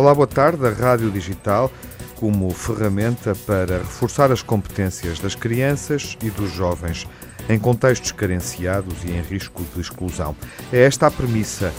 Olá, 0.00 0.14
boa 0.14 0.26
tarde. 0.26 0.66
A 0.66 0.70
Rádio 0.70 1.10
Digital 1.10 1.70
como 2.16 2.48
ferramenta 2.52 3.34
para 3.46 3.80
reforçar 3.80 4.32
as 4.32 4.40
competências 4.40 5.20
das 5.20 5.34
crianças 5.34 6.16
e 6.22 6.30
dos 6.30 6.50
jovens 6.50 7.06
em 7.50 7.58
contextos 7.58 8.10
carenciados 8.10 9.04
e 9.04 9.10
em 9.10 9.20
risco 9.20 9.62
de 9.74 9.78
exclusão. 9.82 10.34
É 10.72 10.80
esta 10.84 11.06
a 11.06 11.10
premissa 11.10 11.70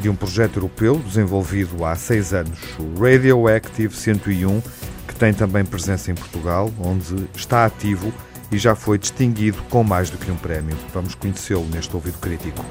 de 0.00 0.08
um 0.08 0.14
projeto 0.14 0.58
europeu 0.58 0.94
desenvolvido 0.98 1.84
há 1.84 1.96
seis 1.96 2.32
anos, 2.32 2.60
o 2.78 3.02
Radioactive 3.02 3.96
101, 3.96 4.62
que 5.08 5.16
tem 5.16 5.34
também 5.34 5.64
presença 5.64 6.12
em 6.12 6.14
Portugal, 6.14 6.72
onde 6.78 7.28
está 7.34 7.64
ativo 7.64 8.14
e 8.52 8.58
já 8.58 8.76
foi 8.76 8.96
distinguido 8.96 9.60
com 9.64 9.82
mais 9.82 10.08
do 10.08 10.18
que 10.18 10.30
um 10.30 10.36
prémio. 10.36 10.76
Vamos 10.94 11.16
conhecê-lo 11.16 11.66
neste 11.72 11.92
ouvido 11.96 12.18
crítico. 12.18 12.64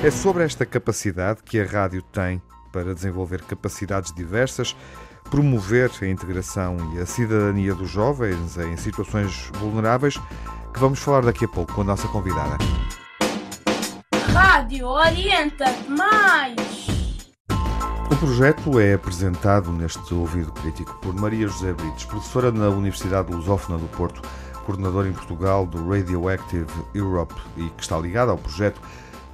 É 0.00 0.12
sobre 0.12 0.44
esta 0.44 0.64
capacidade 0.64 1.42
que 1.42 1.60
a 1.60 1.66
rádio 1.66 2.00
tem 2.02 2.40
para 2.72 2.94
desenvolver 2.94 3.42
capacidades 3.42 4.14
diversas, 4.14 4.76
promover 5.28 5.90
a 6.00 6.06
integração 6.06 6.76
e 6.94 7.00
a 7.00 7.04
cidadania 7.04 7.74
dos 7.74 7.90
jovens 7.90 8.56
em 8.58 8.76
situações 8.76 9.50
vulneráveis, 9.54 10.16
que 10.72 10.78
vamos 10.78 11.00
falar 11.00 11.22
daqui 11.22 11.46
a 11.46 11.48
pouco 11.48 11.72
com 11.72 11.80
a 11.80 11.84
nossa 11.84 12.06
convidada. 12.06 12.58
Rádio 14.32 14.86
Orienta 14.86 15.64
Mais! 15.88 16.54
O 18.08 18.16
projeto 18.16 18.78
é 18.78 18.94
apresentado 18.94 19.72
neste 19.72 20.14
ouvido 20.14 20.52
crítico 20.52 20.94
por 21.02 21.12
Maria 21.12 21.48
José 21.48 21.72
Brites, 21.72 22.04
professora 22.04 22.52
na 22.52 22.68
Universidade 22.68 23.32
Lusófona 23.32 23.76
do 23.76 23.88
Porto, 23.88 24.22
coordenadora 24.64 25.08
em 25.08 25.12
Portugal 25.12 25.66
do 25.66 25.90
Radioactive 25.90 26.70
Europe 26.94 27.34
e 27.56 27.68
que 27.70 27.82
está 27.82 27.98
ligada 27.98 28.30
ao 28.30 28.38
projeto 28.38 28.80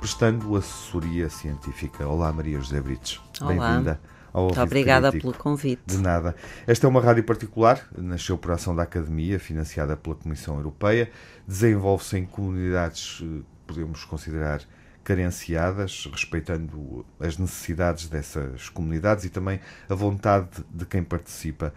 prestando 0.04 0.54
assessoria 0.54 1.30
científica. 1.30 2.06
Olá, 2.06 2.30
Maria 2.30 2.60
José 2.60 2.78
Brites. 2.78 3.18
Bem-vinda. 3.40 3.98
Muito 4.34 4.60
obrigada 4.60 5.10
crítico. 5.10 5.32
pelo 5.32 5.42
convite. 5.42 5.80
De 5.86 5.96
nada. 5.96 6.36
Esta 6.66 6.86
é 6.86 6.90
uma 6.90 7.00
rádio 7.00 7.24
particular, 7.24 7.88
nasceu 7.96 8.36
por 8.36 8.50
ação 8.50 8.76
da 8.76 8.82
Academia, 8.82 9.38
financiada 9.38 9.96
pela 9.96 10.14
Comissão 10.14 10.56
Europeia, 10.58 11.10
desenvolve-se 11.48 12.18
em 12.18 12.26
comunidades, 12.26 13.22
eh, 13.22 13.42
podemos 13.66 14.04
considerar, 14.04 14.60
carenciadas, 15.02 16.06
respeitando 16.12 17.06
as 17.18 17.38
necessidades 17.38 18.06
dessas 18.06 18.68
comunidades 18.68 19.24
e 19.24 19.30
também 19.30 19.58
a 19.88 19.94
vontade 19.94 20.62
de 20.70 20.84
quem 20.84 21.02
participa. 21.02 21.72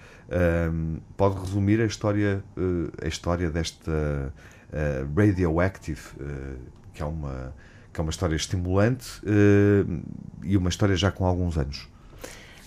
Um, 0.70 1.00
pode 1.16 1.40
resumir 1.40 1.80
a 1.80 1.86
história, 1.86 2.44
uh, 2.58 2.92
a 3.02 3.08
história 3.08 3.50
desta 3.50 3.90
uh, 3.90 5.18
Radioactive, 5.18 6.02
uh, 6.20 6.58
que 6.94 7.02
é 7.02 7.06
uma 7.06 7.54
que 7.98 8.02
é 8.02 8.04
uma 8.04 8.12
história 8.12 8.36
estimulante 8.36 9.08
uh, 9.24 10.04
e 10.44 10.56
uma 10.56 10.70
história 10.70 10.96
já 10.96 11.12
com 11.12 11.26
alguns 11.26 11.58
anos. 11.58 11.88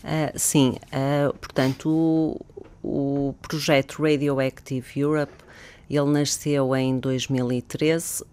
Uh, 0.02 0.36
sim, 0.36 0.76
uh, 0.86 1.32
portanto, 1.34 1.88
o, 1.88 2.40
o, 2.82 3.34
projeto 3.40 4.02
Radioactive 4.02 4.84
Europe 4.96 5.32
ele 5.88 6.10
nasceu 6.10 6.74
em 6.76 6.98
2013, 7.00 8.24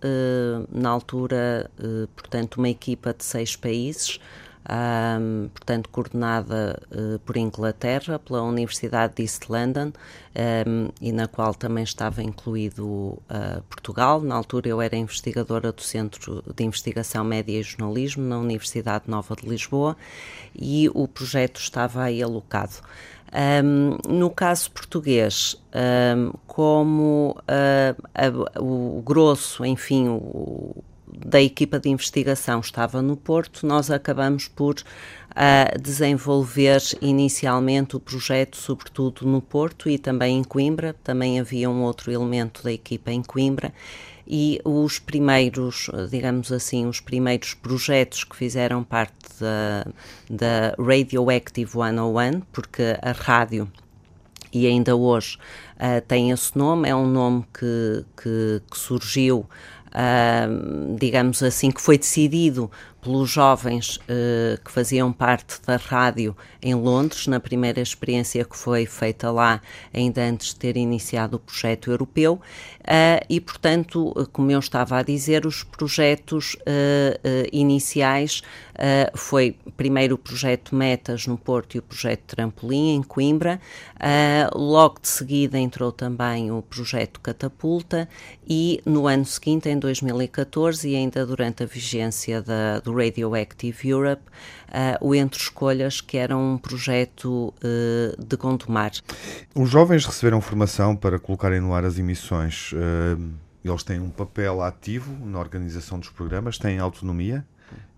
na 0.72 0.90
altura, 0.90 1.72
portanto, 2.16 2.58
uma 2.58 2.70
equipa 2.70 3.16
de 3.16 3.24
seis 3.24 3.56
países, 3.56 4.20
um, 4.70 5.50
portanto, 5.50 5.90
coordenada 5.90 6.82
uh, 6.92 7.20
por 7.20 7.38
Inglaterra, 7.38 8.20
pela 8.20 8.42
Universidade 8.42 9.16
de 9.16 9.24
East 9.24 9.50
London, 9.50 9.92
um, 10.68 10.90
e 11.02 11.12
na 11.12 11.28
qual 11.28 11.54
também 11.54 11.84
estava 11.84 12.22
incluído 12.22 12.86
uh, 12.86 13.62
Portugal. 13.70 14.22
Na 14.22 14.36
altura, 14.36 14.68
eu 14.68 14.82
era 14.82 14.96
investigadora 14.96 15.72
do 15.72 15.82
Centro 15.82 16.44
de 16.54 16.64
Investigação 16.64 17.24
Média 17.24 17.58
e 17.58 17.64
Jornalismo 17.64 18.24
na 18.24 18.38
Universidade 18.38 19.06
Nova 19.08 19.36
de 19.36 19.48
Lisboa 19.48 19.96
e 20.54 20.90
o 20.94 21.08
projeto 21.08 21.60
estava 21.60 22.04
aí 22.04 22.22
alocado. 22.22 22.76
Um, 23.64 23.98
no 24.08 24.30
caso 24.30 24.72
português, 24.72 25.62
um, 26.16 26.32
como 26.48 27.38
uh, 27.42 28.08
a, 28.16 28.62
o 28.62 29.02
grosso, 29.02 29.66
enfim, 29.66 30.08
o, 30.08 30.84
da 31.26 31.42
equipa 31.42 31.80
de 31.80 31.90
investigação 31.90 32.60
estava 32.60 33.02
no 33.02 33.18
Porto, 33.18 33.66
nós 33.66 33.90
acabamos 33.90 34.48
por 34.48 34.76
uh, 34.76 35.82
desenvolver 35.82 36.82
inicialmente 37.02 37.96
o 37.96 38.00
projeto, 38.00 38.58
sobretudo 38.58 39.26
no 39.26 39.42
Porto 39.42 39.90
e 39.90 39.98
também 39.98 40.38
em 40.38 40.44
Coimbra. 40.44 40.96
Também 41.04 41.40
havia 41.40 41.70
um 41.70 41.82
outro 41.84 42.12
elemento 42.12 42.64
da 42.64 42.72
equipa 42.72 43.12
em 43.12 43.24
Coimbra. 43.24 43.74
E 44.30 44.60
os 44.66 45.00
primeiros, 45.00 45.90
digamos 46.10 46.52
assim, 46.52 46.86
os 46.86 47.00
primeiros 47.00 47.54
projetos 47.54 48.26
que 48.26 48.36
fizeram 48.36 48.84
parte 48.84 49.14
da, 50.30 50.76
Radioactive 50.78 51.72
101, 51.72 52.42
porque 52.52 52.98
a 53.02 53.14
rádio 53.14 53.72
e 54.52 54.66
ainda 54.66 54.96
hoje 54.96 55.38
uh, 55.76 56.02
tem 56.08 56.32
esse 56.32 56.58
nome, 56.58 56.90
é 56.90 56.96
um 56.96 57.08
nome 57.08 57.46
que, 57.54 58.06
que, 58.22 58.62
que 58.70 58.78
surgiu 58.78 59.46
digamos 60.98 61.42
assim, 61.42 61.72
que 61.72 61.82
foi 61.82 61.98
decidido 61.98 62.70
pelos 63.08 63.30
jovens 63.30 63.96
uh, 63.96 64.62
que 64.62 64.70
faziam 64.70 65.14
parte 65.14 65.62
da 65.66 65.78
rádio 65.78 66.36
em 66.62 66.76
Londres, 66.76 67.26
na 67.26 67.40
primeira 67.40 67.80
experiência 67.80 68.44
que 68.44 68.58
foi 68.58 68.86
feita 68.86 69.32
lá, 69.32 69.62
ainda 69.94 70.22
antes 70.22 70.50
de 70.50 70.58
ter 70.58 70.76
iniciado 70.76 71.38
o 71.38 71.40
projeto 71.40 71.90
europeu. 71.90 72.34
Uh, 72.82 73.24
e, 73.30 73.40
portanto, 73.40 74.14
como 74.34 74.52
eu 74.52 74.60
estava 74.60 74.98
a 74.98 75.04
dizer, 75.04 75.46
os 75.46 75.64
projetos 75.64 76.58
iniciais 77.52 78.42
foi 79.16 79.56
primeiro 79.76 80.16
o 80.16 80.18
projeto 80.18 80.76
Metas 80.76 81.26
no 81.28 81.38
Porto 81.38 81.76
e 81.76 81.80
o 81.80 81.82
projeto 81.82 82.36
Trampolim 82.36 82.96
em 82.96 83.04
Coimbra. 83.04 83.60
logo 84.54 85.00
de 85.02 85.08
seguida 85.08 85.58
entrou 85.58 85.92
também 85.92 86.52
o 86.52 86.62
projeto 86.62 87.20
Catapulta 87.20 88.08
e 88.48 88.82
no 88.86 89.08
ano 89.08 89.26
seguinte, 89.26 89.70
em 89.70 89.78
2014, 89.78 90.90
e 90.90 90.96
ainda 90.96 91.26
durante 91.26 91.64
a 91.64 91.66
vigência 91.66 92.42
da, 92.42 92.80
do 92.80 92.97
Radioactive 92.98 93.90
Europe, 93.90 94.24
uh, 94.70 95.06
o 95.08 95.16
Entre 95.16 95.40
Escolhas, 95.40 96.02
que 96.02 96.18
era 96.18 96.36
um 96.36 96.58
projeto 96.58 97.54
uh, 97.64 98.24
de 98.24 98.36
Gondomar. 98.36 98.92
Os 99.56 99.70
jovens 99.70 100.06
receberam 100.06 100.42
formação 100.42 100.96
para 100.96 101.20
colocarem 101.20 101.60
no 101.60 101.74
ar 101.74 101.86
as 101.86 101.98
emissões. 101.98 102.72
Uh, 102.74 103.32
eles 103.64 103.84
têm 103.84 104.00
um 104.00 104.10
papel 104.10 104.62
ativo 104.62 105.12
na 105.26 105.40
organização 105.40 106.00
dos 106.00 106.10
programas, 106.10 106.58
têm 106.58 106.80
autonomia? 106.80 107.46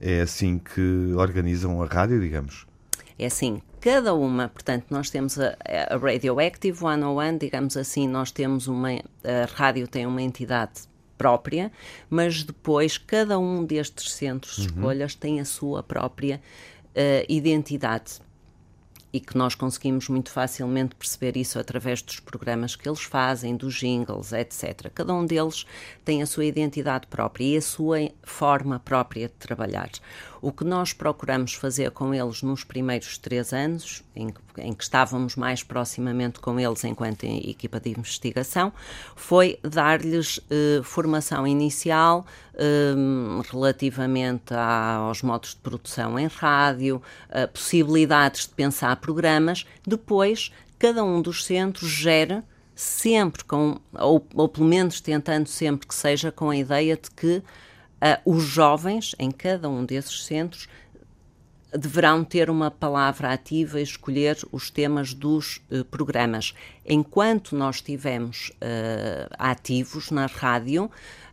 É 0.02 0.22
assim 0.22 0.58
que 0.58 1.14
organizam 1.16 1.82
a 1.82 1.86
rádio, 1.86 2.20
digamos? 2.20 2.66
É 3.18 3.26
assim, 3.26 3.62
cada 3.82 4.14
uma, 4.14 4.48
portanto, 4.48 4.86
nós 4.90 5.10
temos 5.10 5.38
a, 5.38 5.56
a 5.90 5.98
Radioactive 5.98 6.78
101, 6.78 7.38
digamos 7.38 7.78
assim, 7.78 8.08
nós 8.08 8.32
temos 8.32 8.68
uma, 8.68 8.90
a 8.92 9.46
rádio 9.54 9.88
tem 9.88 10.06
uma 10.06 10.22
entidade 10.22 10.88
própria, 11.20 11.70
mas 12.10 12.44
depois 12.44 12.98
cada 12.98 13.38
um 13.38 13.66
destes 13.66 14.14
centros 14.14 14.56
de 14.56 14.62
uhum. 14.62 14.68
escolhas 14.68 15.14
tem 15.14 15.42
a 15.42 15.46
sua 15.46 15.84
própria 15.84 16.42
uh, 16.96 17.26
identidade 17.28 18.22
e 19.12 19.20
que 19.20 19.36
nós 19.36 19.56
conseguimos 19.56 20.08
muito 20.08 20.32
facilmente 20.32 20.96
perceber 20.96 21.36
isso 21.36 21.60
através 21.60 22.02
dos 22.02 22.20
programas 22.20 22.76
que 22.76 22.88
eles 22.88 23.02
fazem, 23.02 23.56
dos 23.56 23.74
jingles, 23.76 24.32
etc. 24.32 24.92
Cada 24.94 25.14
um 25.14 25.26
deles 25.26 25.66
tem 26.06 26.22
a 26.22 26.28
sua 26.28 26.46
identidade 26.46 27.08
própria 27.08 27.44
e 27.44 27.58
a 27.58 27.62
sua 27.62 28.12
forma 28.24 28.80
própria 28.80 29.28
de 29.28 29.34
trabalhar. 29.34 29.90
O 30.42 30.52
que 30.52 30.64
nós 30.64 30.94
procuramos 30.94 31.54
fazer 31.54 31.92
com 31.92 32.14
eles 32.14 32.42
nos 32.42 32.64
primeiros 32.64 33.18
três 33.18 33.52
anos, 33.52 34.04
em, 34.16 34.34
em 34.58 34.74
que 34.74 34.84
estávamos 34.84 35.36
mais 35.36 35.64
proximamente 35.64 36.40
com 36.40 36.60
eles 36.60 36.84
enquanto 36.84 37.26
equipa 37.26 37.80
de 37.80 37.90
investigação, 37.92 38.72
foi 39.16 39.60
dar-lhes 39.62 40.40
eh, 40.50 40.82
formação 40.84 41.46
inicial 41.46 42.26
eh, 42.56 42.96
relativamente 43.52 44.54
a, 44.54 44.96
aos 44.96 45.22
modos 45.22 45.52
de 45.52 45.58
produção 45.58 46.18
em 46.18 46.28
rádio, 46.28 47.02
possibilidades 47.54 48.48
de 48.48 48.54
pensar 48.54 48.96
programas. 48.98 49.66
Depois, 49.86 50.52
cada 50.78 51.04
um 51.04 51.22
dos 51.22 51.44
centros 51.44 51.90
gera 51.90 52.44
sempre 52.80 53.44
com, 53.44 53.78
ou, 53.94 54.26
ou 54.34 54.48
pelo 54.48 54.66
menos 54.66 55.02
tentando 55.02 55.50
sempre 55.50 55.86
que 55.86 55.94
seja 55.94 56.32
com 56.32 56.50
a 56.50 56.56
ideia 56.56 56.96
de 56.96 57.12
que 57.12 57.44
Uh, 58.02 58.34
os 58.34 58.44
jovens, 58.44 59.14
em 59.20 59.30
cada 59.30 59.70
um 59.70 59.86
desses 59.86 60.24
centros, 60.24 60.68
deverão 61.72 62.24
ter 62.24 62.50
uma 62.50 62.72
palavra 62.72 63.32
ativa 63.32 63.80
e 63.80 63.84
escolher 63.84 64.38
os 64.52 64.70
temas 64.70 65.14
dos 65.14 65.62
uh, 65.70 65.84
programas. 65.86 66.54
Enquanto 66.90 67.56
nós 67.56 67.78
estivermos 67.78 68.50
uh, 68.50 69.34
ativos 69.38 70.10
na 70.10 70.26
rádio, 70.26 70.86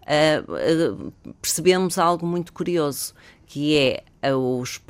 uh, 0.03 1.12
percebemos 1.41 1.99
algo 1.99 2.26
muito 2.26 2.53
curioso, 2.53 3.14
que 3.47 3.76
é 3.76 4.05
os, 4.35 4.81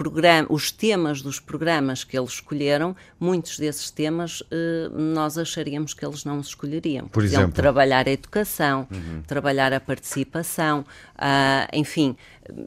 os 0.48 0.70
temas 0.70 1.20
dos 1.20 1.40
programas 1.40 2.04
que 2.04 2.18
eles 2.18 2.30
escolheram, 2.30 2.96
muitos 3.18 3.58
desses 3.58 3.90
temas 3.90 4.42
eh, 4.50 4.88
nós 4.92 5.36
acharíamos 5.36 5.92
que 5.92 6.04
eles 6.04 6.24
não 6.24 6.38
os 6.38 6.48
escolheriam. 6.48 7.08
Por 7.08 7.24
exemplo? 7.24 7.52
trabalhar 7.52 8.08
a 8.08 8.10
educação, 8.10 8.86
uhum. 8.90 9.22
trabalhar 9.26 9.72
a 9.72 9.80
participação, 9.80 10.80
uh, 11.16 11.68
enfim, 11.72 12.16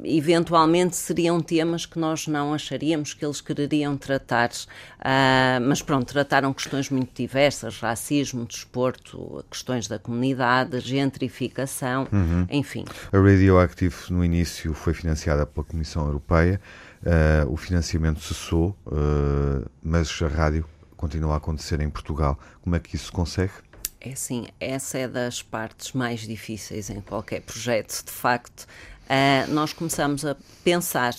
eventualmente 0.03 0.95
seriam 0.95 1.39
temas 1.39 1.85
que 1.85 1.97
nós 1.97 2.27
não 2.27 2.53
acharíamos 2.53 3.13
que 3.13 3.25
eles 3.25 3.41
quereriam 3.41 3.97
tratar, 3.97 4.49
uh, 4.49 5.61
mas 5.61 5.81
pronto, 5.81 6.11
trataram 6.11 6.53
questões 6.53 6.89
muito 6.89 7.11
diversas, 7.15 7.79
racismo, 7.89 8.45
desporto, 8.45 9.43
questões 9.49 9.87
da 9.87 9.97
comunidade, 9.97 10.79
gentrificação, 10.79 12.07
uhum. 12.11 12.45
enfim. 12.49 12.85
A 13.11 13.17
Radioactive 13.17 13.95
no 14.09 14.23
início 14.23 14.73
foi 14.73 14.93
financiada 14.93 15.45
pela 15.45 15.65
Comissão 15.65 16.05
Europeia, 16.05 16.61
uh, 17.03 17.51
o 17.51 17.57
financiamento 17.57 18.21
cessou, 18.21 18.77
uh, 18.85 19.69
mas 19.81 20.21
a 20.21 20.27
rádio 20.27 20.65
continua 20.95 21.33
a 21.33 21.37
acontecer 21.37 21.81
em 21.81 21.89
Portugal. 21.89 22.37
Como 22.61 22.75
é 22.75 22.79
que 22.79 22.95
isso 22.95 23.05
se 23.05 23.11
consegue? 23.11 23.53
É 24.01 24.11
assim, 24.11 24.47
essa 24.59 24.97
é 24.97 25.07
das 25.07 25.41
partes 25.41 25.91
mais 25.93 26.21
difíceis 26.21 26.89
em 26.89 27.01
qualquer 27.01 27.41
projeto, 27.41 28.05
de 28.05 28.11
facto. 28.11 28.65
Uh, 29.05 29.51
nós 29.51 29.73
começamos 29.73 30.23
a 30.23 30.37
pensar 30.63 31.15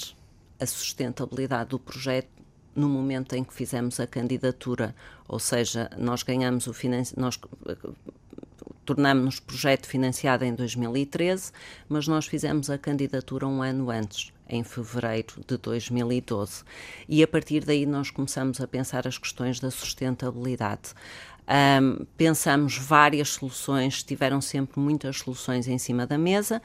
a 0.61 0.67
sustentabilidade 0.67 1.70
do 1.70 1.78
projeto 1.78 2.28
no 2.75 2.88
momento 2.88 3.34
em 3.34 3.44
que 3.44 3.52
fizemos 3.52 4.00
a 4.00 4.06
candidatura, 4.06 4.94
ou 5.26 5.38
seja, 5.38 5.90
nós 5.96 6.22
ganhamos 6.22 6.67
o 6.67 6.72
financiamento, 6.72 7.49
tornámos-nos 8.84 9.40
projeto 9.40 9.87
financiado 9.87 10.44
em 10.44 10.55
2013, 10.55 11.52
mas 11.88 12.08
nós 12.08 12.26
fizemos 12.26 12.70
a 12.70 12.78
candidatura 12.78 13.46
um 13.46 13.62
ano 13.62 13.90
antes, 13.90 14.32
em 14.49 14.64
fevereiro 14.64 15.34
de 15.46 15.56
2012. 15.56 16.64
E 17.08 17.22
a 17.22 17.28
partir 17.28 17.64
daí 17.64 17.87
nós 17.87 18.11
começamos 18.11 18.61
a 18.61 18.67
pensar 18.67 19.06
as 19.06 19.17
questões 19.17 19.61
da 19.61 19.70
sustentabilidade. 19.70 20.93
Um, 21.50 22.05
pensamos 22.17 22.78
várias 22.78 23.31
soluções, 23.31 24.02
tiveram 24.02 24.40
sempre 24.40 24.78
muitas 24.78 25.19
soluções 25.19 25.67
em 25.67 25.78
cima 25.78 26.06
da 26.06 26.17
mesa. 26.17 26.62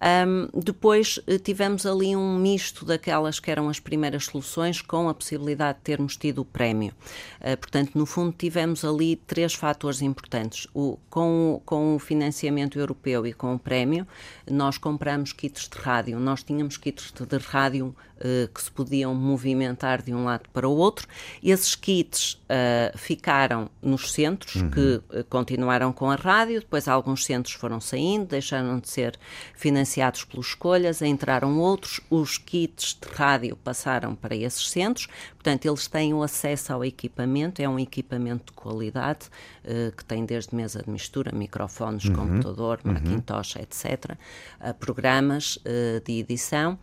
Um, 0.00 0.48
depois 0.60 1.18
eh, 1.26 1.38
tivemos 1.38 1.86
ali 1.86 2.14
um 2.14 2.38
misto 2.38 2.84
daquelas 2.84 3.40
que 3.40 3.50
eram 3.50 3.68
as 3.68 3.80
primeiras 3.80 4.26
soluções, 4.26 4.82
com 4.82 5.08
a 5.08 5.14
possibilidade 5.14 5.78
de 5.78 5.84
termos 5.84 6.16
tido 6.16 6.42
o 6.42 6.44
prémio. 6.44 6.92
Uh, 7.40 7.56
portanto, 7.56 7.92
no 7.94 8.04
fundo, 8.04 8.34
tivemos 8.36 8.84
ali 8.84 9.16
três 9.16 9.54
fatores 9.54 10.02
importantes. 10.02 10.66
O, 10.74 10.98
com, 11.08 11.60
com 11.64 11.96
o 11.96 11.98
financiamento 11.98 12.78
europeu 12.78 13.26
e 13.26 13.32
com 13.32 13.54
o 13.54 13.58
prémio, 13.58 14.06
nós 14.50 14.76
compramos 14.76 15.32
kits 15.32 15.68
de 15.68 15.78
rádio. 15.78 16.18
Nós 16.20 16.42
tínhamos 16.42 16.76
kits 16.76 17.12
de 17.12 17.38
rádio 17.38 17.94
uh, 18.18 18.52
que 18.52 18.62
se 18.62 18.70
podiam 18.70 19.14
movimentar 19.14 20.02
de 20.02 20.12
um 20.12 20.24
lado 20.24 20.48
para 20.52 20.68
o 20.68 20.76
outro. 20.76 21.08
Esses 21.42 21.74
kits 21.74 22.34
uh, 22.34 22.96
ficaram 22.96 23.70
nos 23.80 24.12
centros, 24.12 24.56
uhum. 24.56 24.70
que 24.70 25.02
continuaram 25.28 25.92
com 25.92 26.10
a 26.10 26.16
rádio, 26.16 26.60
depois 26.60 26.86
alguns 26.86 27.24
centros 27.24 27.54
foram 27.54 27.80
saindo, 27.80 28.26
deixaram 28.26 28.78
de 28.78 28.88
ser 28.88 29.18
financiados 29.54 29.85
financiados 29.86 30.24
pelos 30.24 30.48
Escolhas, 30.48 31.00
entraram 31.00 31.58
outros, 31.58 32.00
os 32.10 32.36
kits 32.36 32.98
de 33.00 33.08
rádio 33.14 33.56
passaram 33.56 34.14
para 34.14 34.34
esses 34.34 34.68
centros, 34.68 35.06
portanto, 35.34 35.64
eles 35.64 35.86
têm 35.86 36.12
o 36.12 36.22
acesso 36.22 36.72
ao 36.72 36.84
equipamento, 36.84 37.62
é 37.62 37.68
um 37.68 37.78
equipamento 37.78 38.46
de 38.46 38.52
qualidade, 38.52 39.28
uh, 39.64 39.94
que 39.96 40.04
tem 40.04 40.24
desde 40.24 40.54
mesa 40.54 40.82
de 40.82 40.90
mistura, 40.90 41.30
microfones, 41.32 42.04
uhum. 42.04 42.14
computador, 42.14 42.80
uhum. 42.84 42.92
Macintosh, 42.92 43.56
etc., 43.56 44.16
uh, 44.60 44.74
programas 44.74 45.56
uh, 45.56 46.04
de 46.04 46.18
edição. 46.18 46.76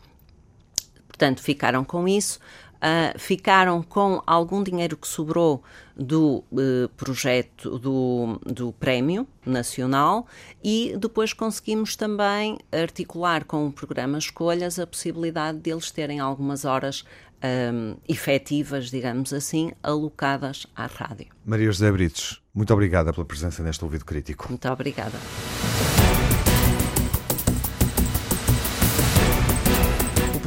Portanto, 1.07 1.41
ficaram 1.41 1.83
com 1.83 2.07
isso 2.07 2.39
uh, 2.83 3.17
ficaram 3.17 3.81
com 3.81 4.21
algum 4.27 4.61
dinheiro 4.61 4.97
que 4.97 5.07
sobrou 5.07 5.63
do 5.95 6.43
uh, 6.51 6.89
projeto 6.97 7.79
do, 7.79 8.39
do 8.45 8.73
Prémio 8.73 9.25
Nacional 9.45 10.27
e 10.63 10.95
depois 10.97 11.31
conseguimos 11.31 11.95
também 11.95 12.57
articular 12.71 13.45
com 13.45 13.67
o 13.67 13.71
programa 13.71 14.17
Escolhas 14.17 14.77
a 14.77 14.85
possibilidade 14.85 15.59
deles 15.59 15.89
terem 15.89 16.19
algumas 16.19 16.65
horas 16.65 17.05
um, 17.43 17.95
efetivas, 18.07 18.89
digamos 18.89 19.33
assim, 19.33 19.71
alocadas 19.83 20.65
à 20.75 20.85
rádio. 20.85 21.27
Maria 21.45 21.67
José 21.67 21.91
Brites, 21.91 22.39
muito 22.53 22.73
obrigada 22.73 23.11
pela 23.13 23.25
presença 23.25 23.61
neste 23.61 23.83
ouvido 23.83 24.05
crítico. 24.05 24.47
Muito 24.49 24.67
obrigada. 24.69 25.17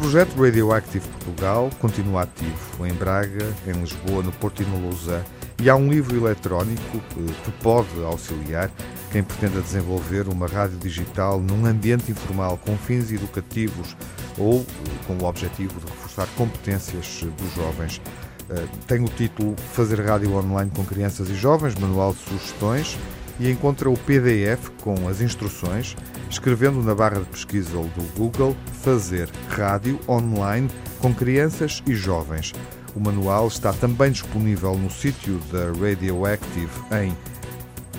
Projeto 0.06 0.40
Radioactive 0.40 1.08
Portugal 1.08 1.68
continua 1.80 2.22
ativo 2.22 2.86
em 2.86 2.92
Braga, 2.92 3.52
em 3.66 3.72
Lisboa, 3.72 4.22
no 4.22 4.30
Porto 4.30 4.62
e 4.62 4.64
no 4.64 4.84
Lausanne 4.84 5.24
e 5.60 5.68
há 5.68 5.74
um 5.74 5.90
livro 5.90 6.16
eletrónico 6.16 7.00
que 7.44 7.50
pode 7.60 7.88
auxiliar 8.04 8.70
quem 9.10 9.24
pretenda 9.24 9.60
desenvolver 9.60 10.28
uma 10.28 10.46
rádio 10.46 10.78
digital 10.78 11.40
num 11.40 11.66
ambiente 11.66 12.12
informal 12.12 12.56
com 12.58 12.76
fins 12.78 13.10
educativos 13.10 13.96
ou 14.38 14.64
com 15.08 15.14
o 15.14 15.24
objetivo 15.24 15.80
de 15.80 15.86
reforçar 15.86 16.28
competências 16.36 17.24
dos 17.36 17.54
jovens. 17.56 18.00
Eh, 18.48 18.64
tem 18.86 19.02
o 19.02 19.08
título 19.08 19.56
Fazer 19.72 20.00
Rádio 20.06 20.32
Online 20.36 20.70
com 20.70 20.84
Crianças 20.84 21.28
e 21.28 21.34
Jovens, 21.34 21.74
Manual 21.74 22.14
de 22.14 22.20
Sugestões 22.20 22.96
e 23.38 23.50
encontra 23.50 23.90
o 23.90 23.98
PDF 23.98 24.70
com 24.82 25.06
as 25.08 25.20
instruções, 25.20 25.94
escrevendo 26.30 26.82
na 26.82 26.94
barra 26.94 27.18
de 27.20 27.26
pesquisa 27.26 27.70
do 27.70 28.16
Google 28.16 28.56
Fazer 28.82 29.28
Rádio 29.48 30.00
Online 30.08 30.70
com 30.98 31.14
Crianças 31.14 31.82
e 31.86 31.94
Jovens. 31.94 32.54
O 32.94 33.00
manual 33.00 33.48
está 33.48 33.70
também 33.72 34.10
disponível 34.10 34.78
no 34.78 34.90
sítio 34.90 35.38
da 35.52 35.66
Radioactive 35.78 36.70
em 37.02 37.14